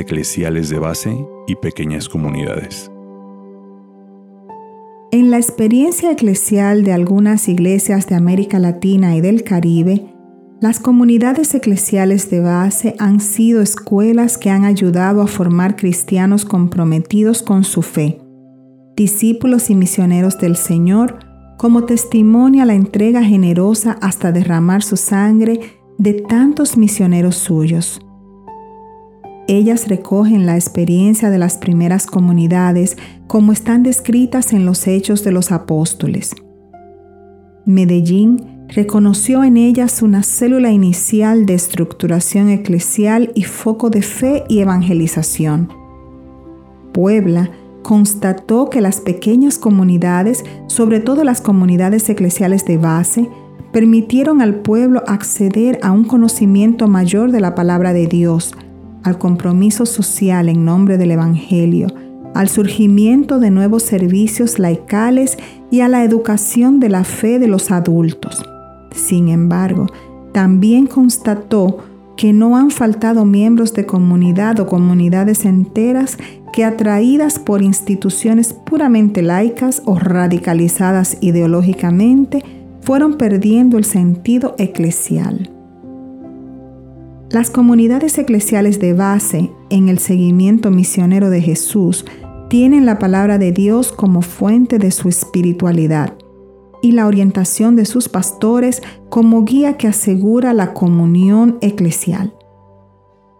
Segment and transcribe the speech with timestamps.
[0.00, 2.90] eclesiales de base y pequeñas comunidades.
[5.12, 10.06] En la experiencia eclesial de algunas iglesias de América Latina y del Caribe,
[10.60, 17.42] las comunidades eclesiales de base han sido escuelas que han ayudado a formar cristianos comprometidos
[17.42, 18.20] con su fe,
[18.96, 21.18] discípulos y misioneros del Señor,
[21.58, 25.60] como testimonia la entrega generosa hasta derramar su sangre
[25.98, 28.00] de tantos misioneros suyos.
[29.46, 35.32] Ellas recogen la experiencia de las primeras comunidades como están descritas en los Hechos de
[35.32, 36.34] los Apóstoles.
[37.66, 44.60] Medellín reconoció en ellas una célula inicial de estructuración eclesial y foco de fe y
[44.60, 45.68] evangelización.
[46.92, 47.50] Puebla
[47.82, 53.28] constató que las pequeñas comunidades, sobre todo las comunidades eclesiales de base,
[53.72, 58.54] permitieron al pueblo acceder a un conocimiento mayor de la palabra de Dios,
[59.04, 61.88] al compromiso social en nombre del Evangelio,
[62.34, 65.38] al surgimiento de nuevos servicios laicales
[65.70, 68.42] y a la educación de la fe de los adultos.
[68.90, 69.86] Sin embargo,
[70.32, 71.78] también constató
[72.16, 76.16] que no han faltado miembros de comunidad o comunidades enteras
[76.52, 82.44] que atraídas por instituciones puramente laicas o radicalizadas ideológicamente,
[82.80, 85.53] fueron perdiendo el sentido eclesial.
[87.34, 92.04] Las comunidades eclesiales de base en el seguimiento misionero de Jesús
[92.48, 96.14] tienen la palabra de Dios como fuente de su espiritualidad
[96.80, 102.32] y la orientación de sus pastores como guía que asegura la comunión eclesial.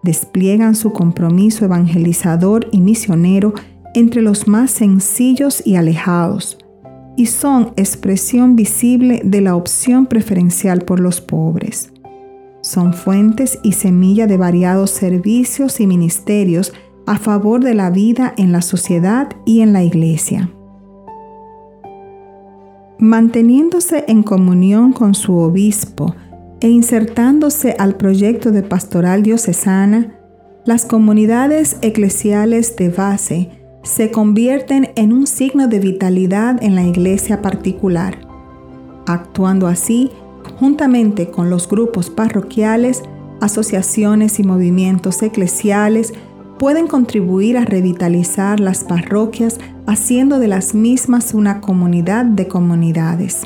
[0.02, 3.54] Despliegan su compromiso evangelizador y misionero
[3.94, 6.58] entre los más sencillos y alejados,
[7.16, 11.93] y son expresión visible de la opción preferencial por los pobres.
[12.74, 16.72] Son fuentes y semilla de variados servicios y ministerios
[17.06, 20.50] a favor de la vida en la sociedad y en la iglesia.
[22.98, 26.16] Manteniéndose en comunión con su obispo
[26.58, 30.18] e insertándose al proyecto de pastoral diocesana,
[30.64, 33.50] las comunidades eclesiales de base
[33.84, 38.18] se convierten en un signo de vitalidad en la iglesia particular,
[39.06, 40.10] actuando así
[40.58, 43.02] juntamente con los grupos parroquiales,
[43.40, 46.12] asociaciones y movimientos eclesiales,
[46.58, 53.42] pueden contribuir a revitalizar las parroquias haciendo de las mismas una comunidad de comunidades.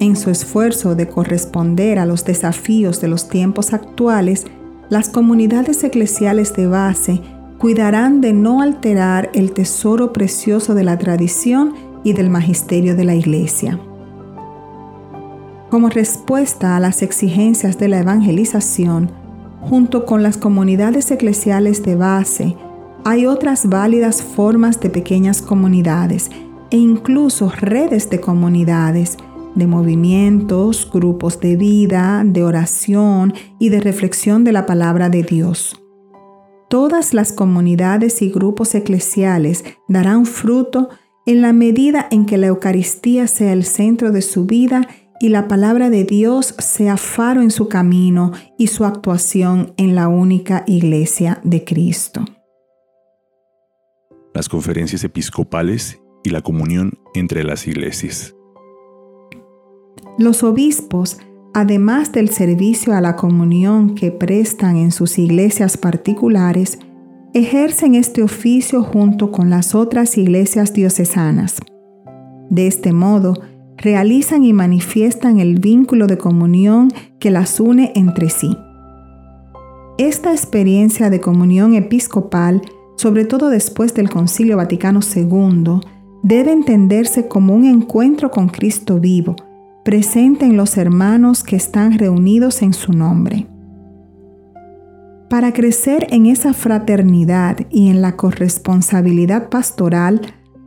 [0.00, 4.44] En su esfuerzo de corresponder a los desafíos de los tiempos actuales,
[4.90, 7.20] las comunidades eclesiales de base
[7.58, 13.14] cuidarán de no alterar el tesoro precioso de la tradición y del magisterio de la
[13.14, 13.78] Iglesia.
[15.74, 19.10] Como respuesta a las exigencias de la evangelización,
[19.60, 22.54] junto con las comunidades eclesiales de base,
[23.04, 26.30] hay otras válidas formas de pequeñas comunidades
[26.70, 29.18] e incluso redes de comunidades,
[29.56, 35.82] de movimientos, grupos de vida, de oración y de reflexión de la palabra de Dios.
[36.70, 40.90] Todas las comunidades y grupos eclesiales darán fruto
[41.26, 45.48] en la medida en que la Eucaristía sea el centro de su vida y la
[45.48, 51.40] palabra de Dios sea faro en su camino y su actuación en la única iglesia
[51.44, 52.24] de Cristo.
[54.34, 58.34] Las conferencias episcopales y la comunión entre las iglesias.
[60.18, 61.18] Los obispos,
[61.54, 66.78] además del servicio a la comunión que prestan en sus iglesias particulares,
[67.34, 71.60] ejercen este oficio junto con las otras iglesias diocesanas.
[72.50, 73.34] De este modo,
[73.78, 78.56] realizan y manifiestan el vínculo de comunión que las une entre sí.
[79.98, 82.62] Esta experiencia de comunión episcopal,
[82.96, 85.80] sobre todo después del Concilio Vaticano II,
[86.22, 89.36] debe entenderse como un encuentro con Cristo vivo,
[89.84, 93.46] presente en los hermanos que están reunidos en su nombre.
[95.28, 100.20] Para crecer en esa fraternidad y en la corresponsabilidad pastoral,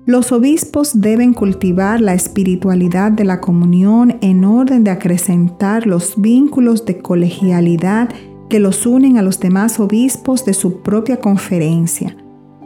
[0.08, 6.86] los obispos deben cultivar la espiritualidad de la comunión en orden de acrecentar los vínculos
[6.86, 8.10] de colegialidad
[8.50, 12.16] que los unen a los demás obispos de su propia conferencia,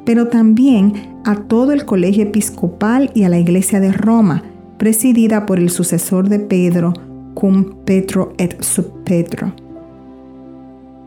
[0.05, 0.93] pero también
[1.25, 4.43] a todo el colegio episcopal y a la Iglesia de Roma,
[4.77, 6.93] presidida por el sucesor de Pedro,
[7.33, 9.51] cum Petro et sub Petro.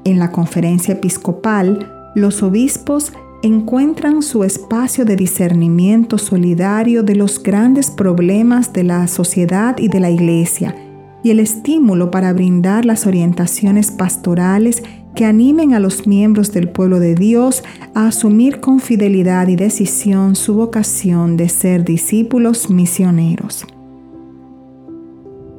[0.05, 3.13] En la conferencia episcopal, los obispos
[3.45, 10.01] encuentran su espacio de discernimiento solidario de los grandes problemas de la sociedad y de
[10.01, 10.75] la iglesia
[11.23, 14.83] y el estímulo para brindar las orientaciones pastorales
[15.15, 17.63] que animen a los miembros del pueblo de Dios
[17.95, 23.67] a asumir con fidelidad y decisión su vocación de ser discípulos misioneros.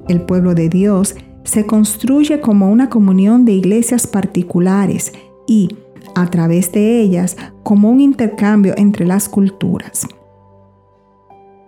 [0.08, 5.14] El pueblo de Dios se construye como una comunión de iglesias particulares
[5.48, 5.70] y,
[6.16, 10.08] a través de ellas, como un intercambio entre las culturas.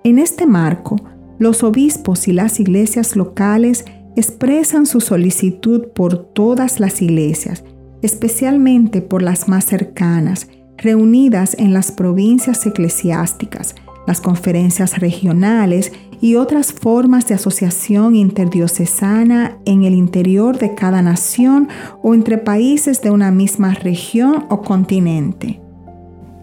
[0.04, 0.96] En este marco,
[1.40, 3.86] los obispos y las iglesias locales
[4.16, 7.64] expresan su solicitud por todas las iglesias,
[8.02, 10.48] especialmente por las más cercanas,
[10.78, 13.76] reunidas en las provincias eclesiásticas,
[14.08, 15.92] las conferencias regionales
[16.22, 21.70] y otras formas de asociación interdiocesana en el interior de cada nación
[22.02, 25.62] o entre países de una misma región o continente.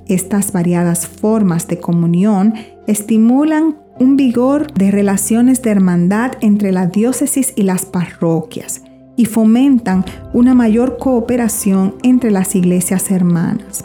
[0.07, 2.55] Estas variadas formas de comunión
[2.87, 8.83] estimulan un vigor de relaciones de hermandad entre la diócesis y las parroquias
[9.17, 13.85] y fomentan una mayor cooperación entre las iglesias hermanas.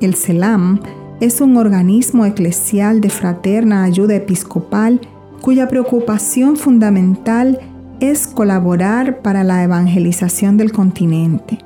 [0.00, 0.80] El CELAM
[1.22, 5.00] es un organismo eclesial de fraterna ayuda episcopal
[5.40, 7.60] cuya preocupación fundamental
[8.00, 11.60] es colaborar para la evangelización del continente.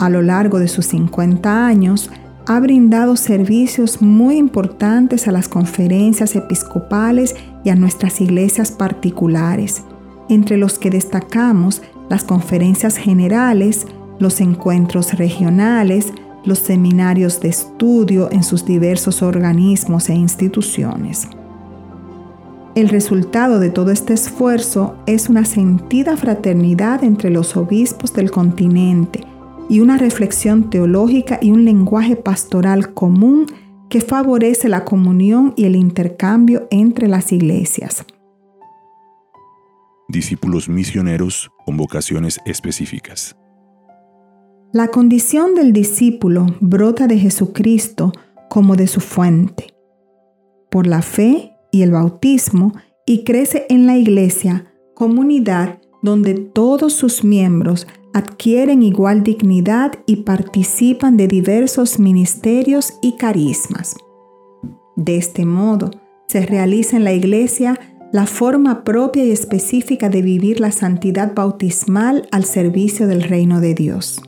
[0.00, 2.10] A lo largo de sus 50 años,
[2.48, 9.84] ha brindado servicios muy importantes a las conferencias episcopales y a nuestras iglesias particulares,
[10.28, 11.80] entre los que destacamos
[12.10, 13.86] las conferencias generales,
[14.18, 16.12] los encuentros regionales,
[16.44, 21.28] los seminarios de estudio en sus diversos organismos e instituciones.
[22.74, 29.24] El resultado de todo este esfuerzo es una sentida fraternidad entre los obispos del continente,
[29.68, 33.46] y una reflexión teológica y un lenguaje pastoral común
[33.88, 38.04] que favorece la comunión y el intercambio entre las iglesias.
[40.08, 43.36] Discípulos misioneros con vocaciones específicas.
[44.74, 48.10] La condición del discípulo brota de Jesucristo
[48.50, 49.68] como de su fuente,
[50.68, 52.72] por la fe y el bautismo,
[53.06, 61.16] y crece en la iglesia, comunidad donde todos sus miembros adquieren igual dignidad y participan
[61.16, 63.94] de diversos ministerios y carismas.
[64.96, 65.92] De este modo,
[66.26, 67.78] se realiza en la Iglesia
[68.10, 73.74] la forma propia y específica de vivir la santidad bautismal al servicio del reino de
[73.74, 74.20] Dios.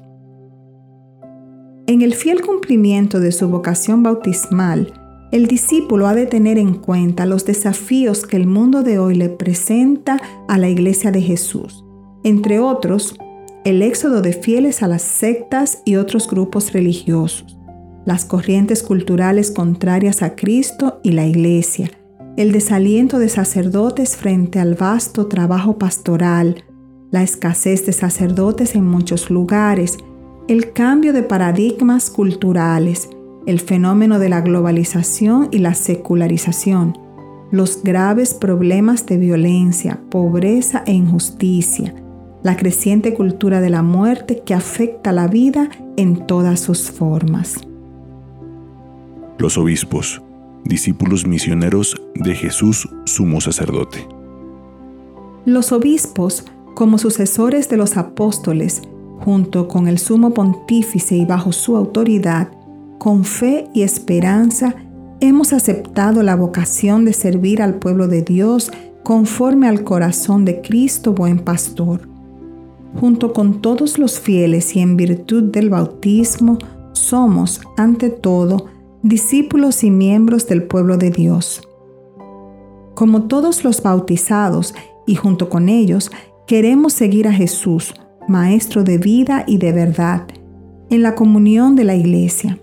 [1.89, 4.93] En el fiel cumplimiento de su vocación bautismal,
[5.31, 9.29] el discípulo ha de tener en cuenta los desafíos que el mundo de hoy le
[9.29, 11.85] presenta a la iglesia de Jesús,
[12.25, 13.17] entre otros,
[13.65, 17.57] el éxodo de fieles a las sectas y otros grupos religiosos,
[18.05, 21.91] las corrientes culturales contrarias a Cristo y la Iglesia,
[22.37, 26.65] el desaliento de sacerdotes frente al vasto trabajo pastoral,
[27.13, 29.99] la escasez de sacerdotes en muchos lugares,
[30.49, 33.09] el cambio de paradigmas culturales,
[33.47, 36.97] el fenómeno de la globalización y la secularización,
[37.51, 41.95] los graves problemas de violencia, pobreza e injusticia,
[42.45, 47.57] la creciente cultura de la muerte que afecta la vida en todas sus formas.
[49.39, 50.23] Los obispos,
[50.65, 54.07] discípulos misioneros de Jesús sumo sacerdote.
[55.45, 56.45] Los obispos,
[56.75, 58.83] como sucesores de los apóstoles,
[59.21, 62.49] junto con el sumo pontífice y bajo su autoridad,
[62.99, 64.75] con fe y esperanza,
[65.21, 68.71] hemos aceptado la vocación de servir al pueblo de Dios
[69.03, 72.17] conforme al corazón de Cristo buen pastor
[72.99, 76.59] junto con todos los fieles y en virtud del bautismo,
[76.93, 78.67] somos, ante todo,
[79.03, 81.61] discípulos y miembros del pueblo de Dios.
[82.95, 84.75] Como todos los bautizados
[85.07, 86.11] y junto con ellos,
[86.47, 87.95] queremos seguir a Jesús,
[88.29, 90.27] Maestro de vida y de verdad,
[90.91, 92.59] en la comunión de la Iglesia.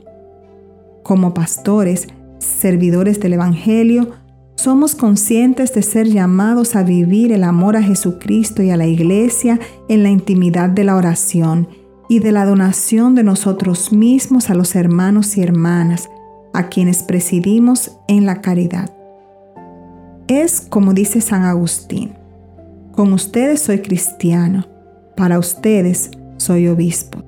[1.04, 2.08] Como pastores,
[2.40, 4.12] servidores del Evangelio,
[4.56, 9.60] somos conscientes de ser llamados a vivir el amor a Jesucristo y a la Iglesia
[9.90, 11.68] en la intimidad de la oración
[12.08, 16.10] y de la donación de nosotros mismos a los hermanos y hermanas,
[16.54, 18.92] a quienes presidimos en la caridad.
[20.28, 22.14] Es como dice San Agustín,
[22.92, 24.66] con ustedes soy cristiano,
[25.16, 27.24] para ustedes soy obispo.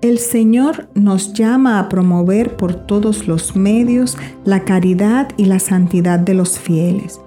[0.00, 6.20] El Señor nos llama a promover por todos los medios la caridad y la santidad
[6.20, 7.20] de los fieles.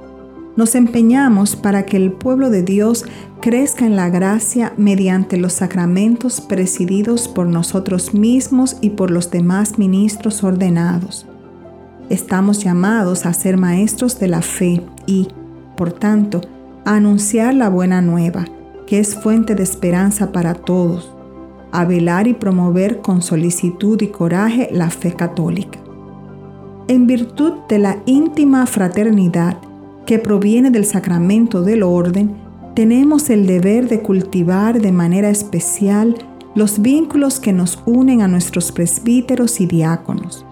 [0.56, 3.06] Nos empeñamos para que el pueblo de Dios
[3.42, 9.78] crezca en la gracia mediante los sacramentos presididos por nosotros mismos y por los demás
[9.78, 11.26] ministros ordenados.
[12.10, 15.28] Estamos llamados a ser maestros de la fe y,
[15.76, 16.40] por tanto,
[16.86, 18.46] a anunciar la buena nueva
[18.92, 21.16] que es fuente de esperanza para todos,
[21.72, 25.80] a velar y promover con solicitud y coraje la fe católica.
[26.90, 29.60] En virtud de la íntima fraternidad
[30.06, 32.36] que proviene del sacramento del orden,
[32.76, 36.18] tenemos el deber de cultivar de manera especial
[36.54, 40.46] los vínculos que nos unen a nuestros presbíteros y diáconos.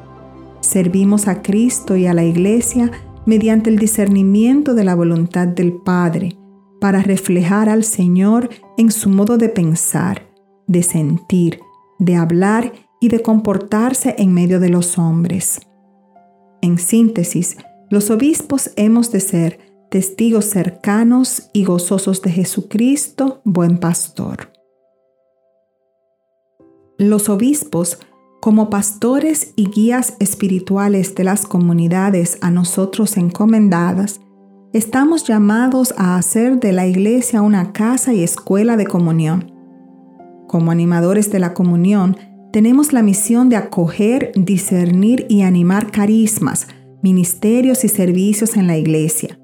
[0.61, 2.89] Servimos a Cristo y a la Iglesia
[3.25, 6.38] mediante el discernimiento de la voluntad del Padre,
[6.79, 10.27] para reflejar al Señor en su modo de pensar,
[10.67, 11.59] de sentir,
[11.99, 15.61] de hablar y de comportarse en medio de los hombres.
[16.61, 17.57] En síntesis,
[17.89, 19.59] los obispos hemos de ser
[19.89, 24.51] testigos cercanos y gozosos de Jesucristo, buen pastor.
[26.97, 27.97] Los obispos,
[28.41, 34.21] como pastores y guías espirituales de las comunidades a nosotros encomendadas,
[34.73, 39.51] estamos llamados a hacer de la iglesia una casa y escuela de comunión.
[40.47, 42.17] Como animadores de la comunión,
[42.51, 46.67] tenemos la misión de acoger, discernir y animar carismas,
[47.01, 49.39] ministerios y servicios en la iglesia.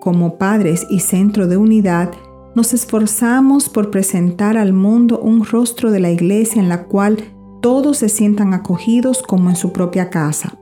[0.00, 2.10] Como padres y centro de unidad,
[2.54, 7.18] nos esforzamos por presentar al mundo un rostro de la iglesia en la cual
[7.62, 10.58] todos se sientan acogidos como en su propia casa.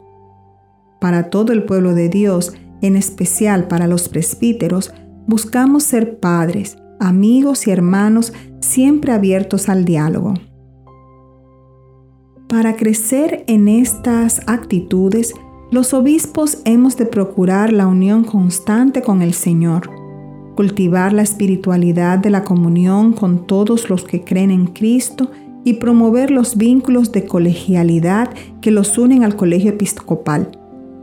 [1.01, 4.93] Para todo el pueblo de Dios, en especial para los presbíteros,
[5.27, 10.35] buscamos ser padres, amigos y hermanos siempre abiertos al diálogo.
[12.49, 15.35] Para crecer en estas actitudes,
[15.71, 19.89] los obispos hemos de procurar la unión constante con el Señor,
[20.57, 25.31] cultivar la espiritualidad de la comunión con todos los que creen en Cristo
[25.65, 30.51] y promover los vínculos de colegialidad que los unen al colegio episcopal,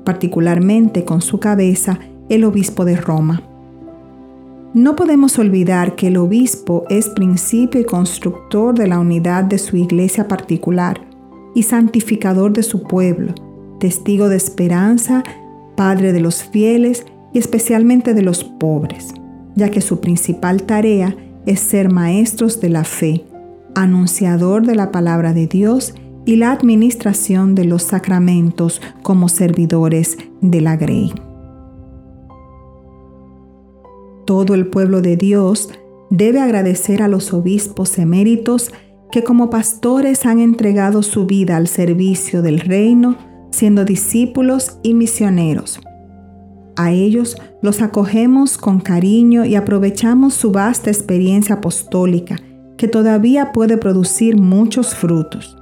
[0.07, 1.99] particularmente con su cabeza,
[2.29, 3.43] el obispo de Roma.
[4.73, 9.75] No podemos olvidar que el obispo es principio y constructor de la unidad de su
[9.75, 11.01] iglesia particular
[11.53, 13.35] y santificador de su pueblo,
[13.81, 15.25] testigo de esperanza,
[15.75, 19.13] padre de los fieles y especialmente de los pobres,
[19.55, 23.25] ya que su principal tarea es ser maestros de la fe,
[23.75, 25.95] anunciador de la palabra de Dios
[26.35, 31.13] la administración de los sacramentos como servidores de la grey.
[34.25, 35.69] Todo el pueblo de Dios
[36.09, 38.71] debe agradecer a los obispos eméritos
[39.11, 43.17] que como pastores han entregado su vida al servicio del reino,
[43.51, 45.79] siendo discípulos y misioneros.
[46.75, 52.35] A ellos los acogemos con cariño y aprovechamos su vasta experiencia apostólica,
[52.77, 55.56] que todavía puede producir muchos frutos.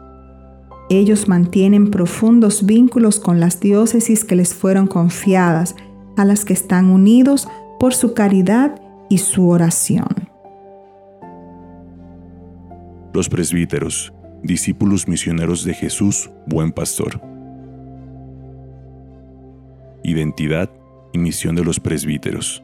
[0.89, 5.75] Ellos mantienen profundos vínculos con las diócesis que les fueron confiadas,
[6.17, 7.47] a las que están unidos
[7.79, 10.25] por su caridad y su oración
[13.15, 14.13] los presbíteros,
[14.43, 17.21] discípulos misioneros de Jesús, buen pastor.
[20.03, 20.69] Identidad
[21.13, 22.61] y misión de los presbíteros.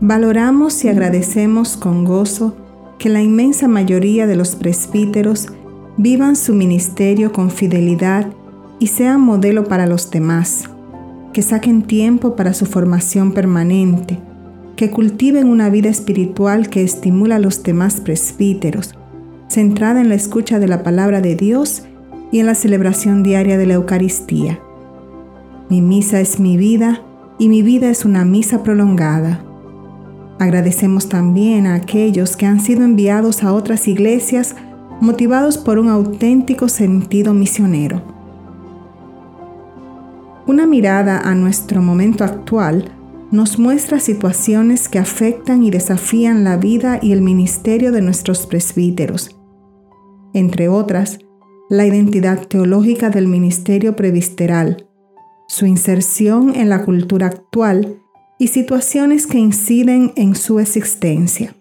[0.00, 2.54] Valoramos y agradecemos con gozo
[2.98, 5.48] que la inmensa mayoría de los presbíteros
[5.96, 8.26] vivan su ministerio con fidelidad
[8.78, 10.68] y sean modelo para los demás,
[11.32, 14.18] que saquen tiempo para su formación permanente,
[14.76, 18.94] que cultiven una vida espiritual que estimula a los demás presbíteros,
[19.48, 21.84] centrada en la escucha de la palabra de Dios
[22.32, 24.58] y en la celebración diaria de la Eucaristía.
[25.70, 27.02] Mi misa es mi vida
[27.38, 29.44] y mi vida es una misa prolongada.
[30.40, 34.56] Agradecemos también a aquellos que han sido enviados a otras iglesias
[35.00, 38.02] motivados por un auténtico sentido misionero.
[40.46, 42.92] Una mirada a nuestro momento actual
[43.30, 49.36] nos muestra situaciones que afectan y desafían la vida y el ministerio de nuestros presbíteros.
[50.32, 51.18] Entre otras,
[51.70, 54.86] la identidad teológica del ministerio previsteral,
[55.48, 58.00] su inserción en la cultura actual
[58.38, 61.54] y situaciones que inciden en su existencia.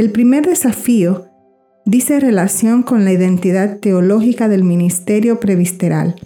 [0.00, 1.26] El primer desafío
[1.84, 6.16] dice relación con la identidad teológica del ministerio previsteral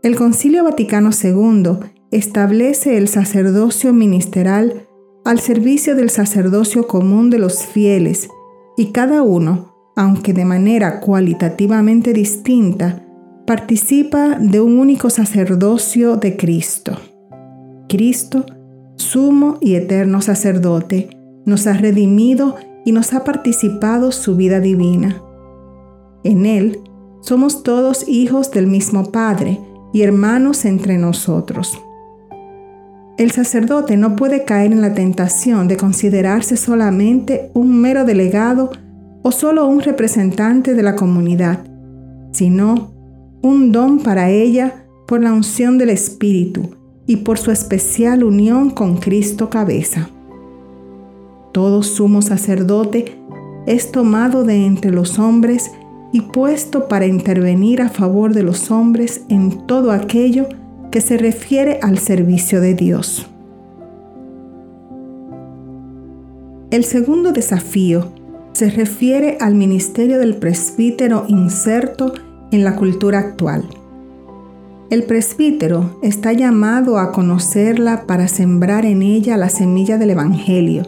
[0.00, 4.86] el Concilio Vaticano II establece el sacerdocio ministerial
[5.24, 8.28] al servicio del sacerdocio común de los fieles
[8.76, 13.04] y cada uno, aunque de manera cualitativamente distinta,
[13.44, 16.96] participa de un único sacerdocio de Cristo.
[17.88, 18.46] Cristo,
[18.94, 21.10] sumo y eterno sacerdote,
[21.48, 25.20] nos ha redimido y nos ha participado su vida divina.
[26.22, 26.78] En Él
[27.20, 29.58] somos todos hijos del mismo Padre,
[29.92, 31.78] y hermanos entre nosotros.
[33.16, 38.70] El sacerdote no puede caer en la tentación de considerarse solamente un mero delegado
[39.22, 41.64] o solo un representante de la comunidad,
[42.32, 42.92] sino
[43.42, 46.70] un don para ella por la unción del Espíritu
[47.06, 50.10] y por su especial unión con Cristo cabeza.
[51.52, 53.18] Todo sumo sacerdote
[53.66, 55.70] es tomado de entre los hombres
[56.12, 60.46] y puesto para intervenir a favor de los hombres en todo aquello
[60.90, 63.26] que se refiere al servicio de Dios.
[66.70, 68.08] El segundo desafío
[68.52, 72.12] se refiere al ministerio del presbítero inserto
[72.50, 73.64] en la cultura actual.
[74.90, 80.84] El presbítero está llamado a conocerla para sembrar en ella la semilla del Evangelio,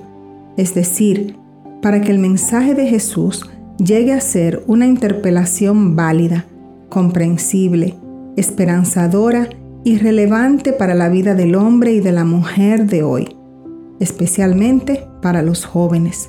[0.61, 1.37] es decir,
[1.81, 3.49] para que el mensaje de Jesús
[3.79, 6.45] llegue a ser una interpelación válida,
[6.91, 7.95] comprensible,
[8.37, 9.49] esperanzadora
[9.85, 13.37] y relevante para la vida del hombre y de la mujer de hoy,
[14.01, 16.29] especialmente para los jóvenes.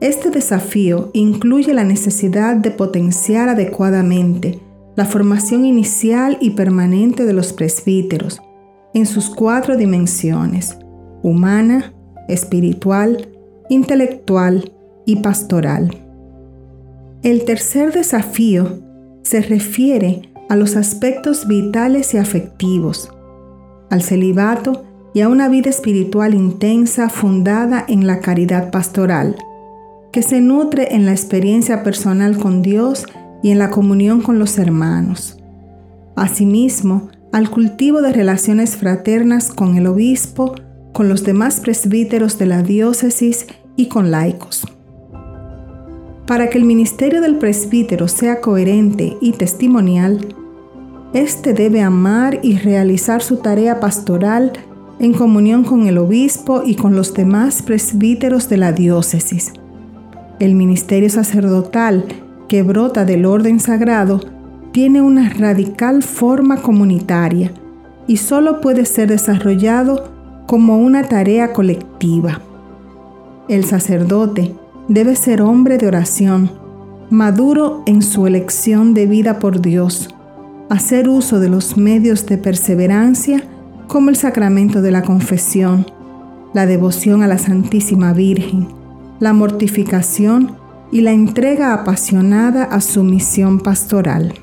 [0.00, 4.60] Este desafío incluye la necesidad de potenciar adecuadamente
[4.94, 8.42] la formación inicial y permanente de los presbíteros
[8.92, 10.76] en sus cuatro dimensiones,
[11.22, 11.94] humana,
[12.32, 13.28] espiritual,
[13.68, 14.72] intelectual
[15.06, 15.96] y pastoral.
[17.22, 18.80] El tercer desafío
[19.22, 23.10] se refiere a los aspectos vitales y afectivos,
[23.90, 24.84] al celibato
[25.14, 29.36] y a una vida espiritual intensa fundada en la caridad pastoral,
[30.10, 33.06] que se nutre en la experiencia personal con Dios
[33.42, 35.38] y en la comunión con los hermanos.
[36.16, 40.54] Asimismo, al cultivo de relaciones fraternas con el obispo,
[40.92, 43.46] con los demás presbíteros de la diócesis
[43.76, 44.66] y con laicos.
[46.26, 50.34] Para que el ministerio del presbítero sea coherente y testimonial,
[51.12, 54.52] éste debe amar y realizar su tarea pastoral
[54.98, 59.52] en comunión con el obispo y con los demás presbíteros de la diócesis.
[60.38, 62.04] El ministerio sacerdotal
[62.48, 64.20] que brota del orden sagrado
[64.72, 67.52] tiene una radical forma comunitaria
[68.06, 70.11] y solo puede ser desarrollado
[70.52, 72.42] como una tarea colectiva.
[73.48, 74.54] El sacerdote
[74.86, 76.50] debe ser hombre de oración,
[77.08, 80.14] maduro en su elección de vida por Dios,
[80.68, 83.42] hacer uso de los medios de perseverancia
[83.88, 85.86] como el sacramento de la confesión,
[86.52, 88.68] la devoción a la Santísima Virgen,
[89.20, 90.56] la mortificación
[90.90, 94.34] y la entrega apasionada a su misión pastoral.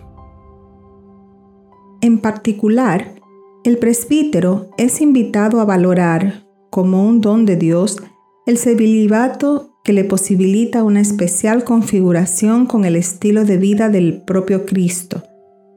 [2.01, 3.18] En particular,
[3.65, 8.01] el presbítero es invitado a valorar, como un don de Dios,
[8.45, 14.65] el celibato que le posibilita una especial configuración con el estilo de vida del propio
[14.65, 15.23] Cristo,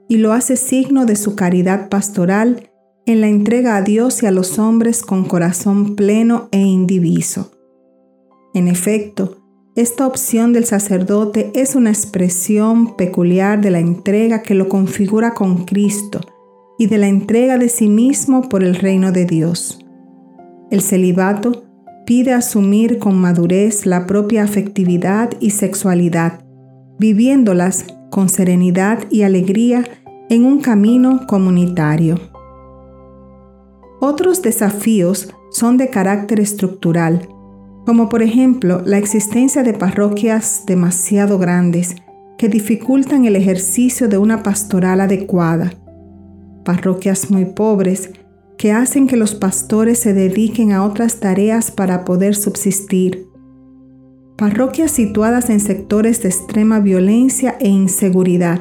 [0.09, 2.71] y lo hace signo de su caridad pastoral
[3.05, 7.51] en la entrega a Dios y a los hombres con corazón pleno e indiviso.
[8.55, 9.39] En efecto,
[9.75, 15.65] esta opción del sacerdote es una expresión peculiar de la entrega que lo configura con
[15.65, 16.21] Cristo
[16.79, 19.79] y de la entrega de sí mismo por el reino de Dios.
[20.71, 21.65] El celibato
[22.07, 26.45] pide asumir con madurez la propia afectividad y sexualidad,
[26.99, 29.85] viviéndolas con serenidad y alegría
[30.29, 32.19] en un camino comunitario.
[34.01, 37.29] Otros desafíos son de carácter estructural,
[37.87, 41.97] como por ejemplo la existencia de parroquias demasiado grandes
[42.39, 45.75] que dificultan el ejercicio de una pastoral adecuada,
[46.65, 48.11] parroquias muy pobres
[48.57, 53.27] que hacen que los pastores se dediquen a otras tareas para poder subsistir,
[54.37, 58.61] parroquias situadas en sectores de extrema violencia e inseguridad,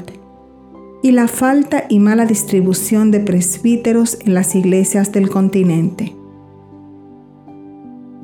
[1.03, 6.15] y la falta y mala distribución de presbíteros en las iglesias del continente.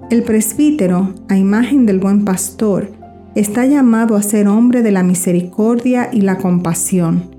[0.10, 2.92] El presbítero, a imagen del buen pastor,
[3.36, 7.36] está llamado a ser hombre de la misericordia y la compasión,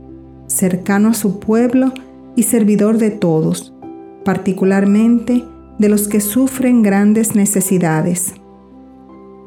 [0.46, 1.92] cercano a su pueblo
[2.36, 3.74] y servidor de todos,
[4.24, 5.44] particularmente
[5.78, 8.34] de los que sufren grandes necesidades.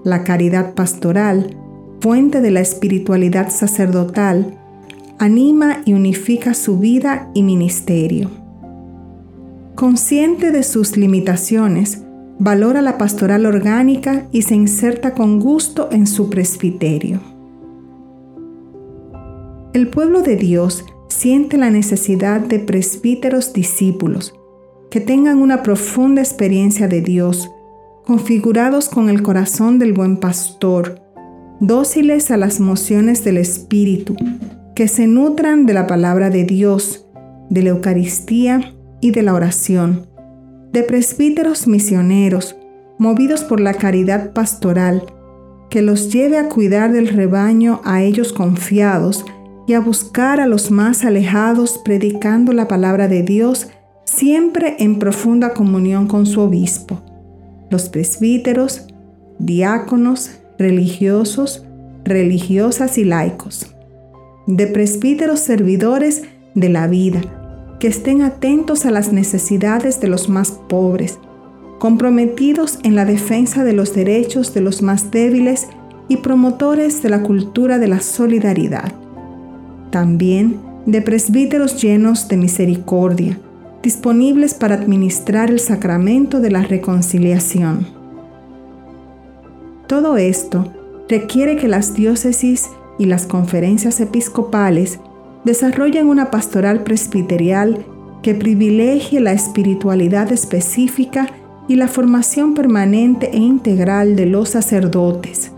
[0.04, 1.58] La caridad pastoral,
[2.00, 4.58] fuente de la espiritualidad sacerdotal,
[5.20, 8.32] anima y unifica su vida y ministerio.
[9.76, 12.04] Consciente de sus limitaciones,
[12.39, 17.20] valora la pastoral orgánica y se inserta con gusto en su presbiterio.
[19.74, 24.34] El pueblo de Dios siente la necesidad de presbíteros discípulos
[24.89, 27.52] que tengan una profunda experiencia de Dios,
[28.06, 31.02] configurados con el corazón del buen pastor,
[31.60, 34.15] dóciles a las mociones del Espíritu,
[34.76, 37.08] que se nutran de la palabra de Dios,
[37.50, 40.08] de la Eucaristía y de la oración,
[40.71, 42.56] de presbíteros misioneros,
[42.97, 45.06] movidos por la caridad pastoral,
[45.69, 49.26] que los lleve a cuidar del rebaño a ellos confiados
[49.67, 53.69] y a buscar a los más alejados predicando la palabra de Dios
[54.06, 57.02] siempre en profunda comunión con su obispo.
[57.69, 58.88] Los presbíteros,
[59.39, 61.65] diáconos, religiosos,
[62.04, 63.67] religiosas y laicos.
[64.47, 66.24] De presbíteros servidores
[66.56, 67.21] de la vida,
[67.80, 71.17] que estén atentos a las necesidades de los más pobres,
[71.80, 75.67] comprometidos en la defensa de los derechos de los más débiles
[76.08, 79.01] y promotores de la cultura de la solidaridad.
[79.91, 83.38] También de presbíteros llenos de misericordia,
[83.84, 87.86] disponibles para administrar el sacramento de la reconciliación.
[89.88, 90.71] Todo esto
[91.10, 94.99] requiere que las diócesis y las conferencias episcopales
[95.43, 97.86] desarrollen una pastoral presbiterial
[98.23, 101.27] que privilegie la espiritualidad específica
[101.67, 105.51] y la formación permanente e integral de los sacerdotes.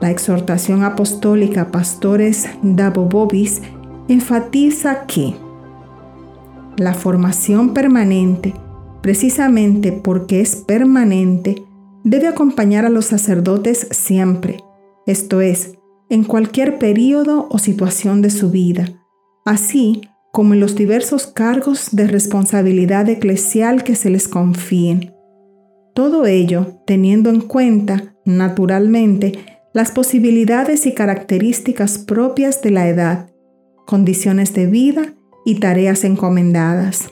[0.00, 3.60] La exhortación apostólica Pastores Dabobobis
[4.08, 5.34] enfatiza que
[6.76, 8.54] la formación permanente,
[9.02, 11.62] precisamente porque es permanente,
[12.04, 14.58] debe acompañar a los sacerdotes siempre,
[15.06, 15.74] esto es,
[16.08, 18.88] en cualquier periodo o situación de su vida,
[19.44, 20.00] así
[20.32, 25.12] como en los diversos cargos de responsabilidad eclesial que se les confíen.
[25.94, 33.30] Todo ello teniendo en cuenta, naturalmente, las posibilidades y características propias de la edad,
[33.86, 37.10] condiciones de vida y tareas encomendadas.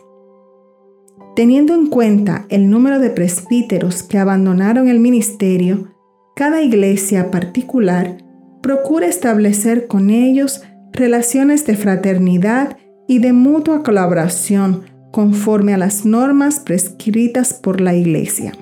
[1.36, 5.94] Teniendo en cuenta el número de presbíteros que abandonaron el ministerio,
[6.34, 8.18] cada iglesia particular
[8.60, 16.60] procura establecer con ellos relaciones de fraternidad y de mutua colaboración conforme a las normas
[16.60, 18.52] prescritas por la iglesia.